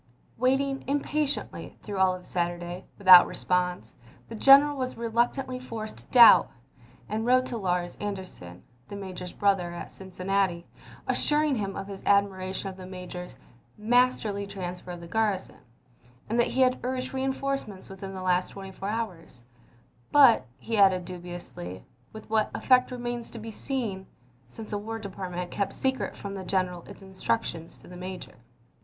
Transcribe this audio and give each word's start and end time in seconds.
Waiting 0.35 0.83
impatiently, 0.87 1.77
through 1.83 1.99
all 1.99 2.15
of 2.15 2.25
Saturday, 2.25 2.85
without 2.97 3.27
response, 3.27 3.93
the 4.29 4.33
general 4.33 4.75
was 4.75 4.97
reluctantly 4.97 5.59
forced 5.59 5.97
to 5.99 6.05
doubt, 6.07 6.49
and 7.07 7.23
wrote 7.23 7.45
to 7.45 7.55
Larz 7.55 8.01
Anderson, 8.01 8.63
the 8.87 8.95
major's 8.95 9.31
brother, 9.31 9.71
at 9.75 9.91
Cincinnati, 9.91 10.65
assuring 11.07 11.53
him 11.53 11.75
of 11.75 11.85
his 11.85 12.01
admiration 12.03 12.67
of 12.67 12.77
the 12.77 12.87
major's 12.87 13.35
"masterly 13.77 14.47
transfer 14.47 14.89
of 14.89 15.01
the 15.01 15.07
garrison,"— 15.07 15.59
that 16.29 16.47
he 16.47 16.61
had 16.61 16.79
urged 16.81 17.13
reinforcements 17.13 17.87
within 17.87 18.15
the 18.15 18.23
last 18.23 18.47
twenty 18.49 18.71
four 18.71 18.89
hours— 18.89 19.43
but, 20.11 20.47
he 20.57 20.79
added 20.79 21.05
dubiously," 21.05 21.85
with 22.11 22.27
what 22.27 22.49
effect 22.55 22.89
remains 22.89 23.29
to 23.29 23.37
be 23.37 23.51
seen,"— 23.51 24.07
since 24.47 24.71
the 24.71 24.79
War 24.79 24.97
Department 24.97 25.41
had 25.41 25.51
kept 25.51 25.73
secret 25.73 26.17
from 26.17 26.33
the 26.33 26.43
general 26.43 26.81
its 26.87 27.03
instructions 27.03 27.77
to 27.77 27.87
the 27.87 27.95
major. 27.97 28.33